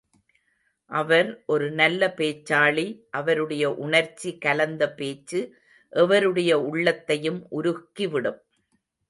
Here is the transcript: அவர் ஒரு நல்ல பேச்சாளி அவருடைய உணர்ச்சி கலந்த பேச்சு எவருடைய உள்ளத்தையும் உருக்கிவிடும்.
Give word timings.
அவர் 0.89 1.27
ஒரு 1.45 1.67
நல்ல 1.71 2.07
பேச்சாளி 2.17 2.85
அவருடைய 3.11 3.73
உணர்ச்சி 3.75 4.31
கலந்த 4.37 4.89
பேச்சு 4.93 5.41
எவருடைய 5.93 6.51
உள்ளத்தையும் 6.71 7.39
உருக்கிவிடும். 7.51 8.41